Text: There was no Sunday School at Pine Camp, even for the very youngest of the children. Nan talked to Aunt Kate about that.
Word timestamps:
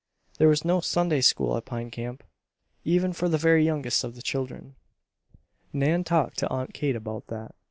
There 0.39 0.47
was 0.47 0.65
no 0.65 0.79
Sunday 0.81 1.21
School 1.21 1.55
at 1.57 1.65
Pine 1.65 1.91
Camp, 1.91 2.23
even 2.83 3.13
for 3.13 3.29
the 3.29 3.37
very 3.37 3.63
youngest 3.63 4.03
of 4.03 4.15
the 4.15 4.23
children. 4.23 4.75
Nan 5.73 6.03
talked 6.03 6.39
to 6.39 6.49
Aunt 6.49 6.73
Kate 6.73 6.95
about 6.95 7.27
that. 7.27 7.53